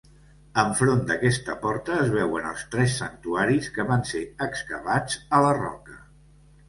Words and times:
Enfront 0.61 1.03
d'aquesta 1.09 1.57
porta 1.65 1.99
es 2.05 2.09
veuen 2.15 2.47
els 2.53 2.63
tres 2.75 2.95
santuaris 3.03 3.69
que 3.79 3.85
van 3.93 4.07
ser 4.13 4.25
excavats 4.47 5.21
a 5.41 5.47
la 5.49 5.53
roca. 5.63 6.01